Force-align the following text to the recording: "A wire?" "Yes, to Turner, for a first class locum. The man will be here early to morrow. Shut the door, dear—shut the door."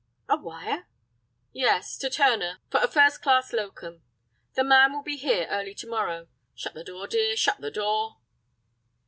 "A 0.27 0.35
wire?" 0.35 0.87
"Yes, 1.51 1.95
to 1.99 2.09
Turner, 2.09 2.57
for 2.71 2.79
a 2.79 2.87
first 2.87 3.21
class 3.21 3.53
locum. 3.53 4.01
The 4.55 4.63
man 4.63 4.93
will 4.93 5.03
be 5.03 5.15
here 5.15 5.45
early 5.51 5.75
to 5.75 5.85
morrow. 5.87 6.27
Shut 6.55 6.73
the 6.73 6.83
door, 6.83 7.05
dear—shut 7.05 7.59
the 7.59 7.69
door." 7.69 8.17